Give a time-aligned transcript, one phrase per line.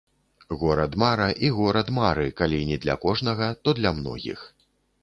[0.61, 4.53] Горад-мара і горад мары калі не для кожнага, то для многіх.